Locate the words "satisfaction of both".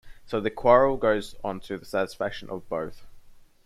1.85-3.05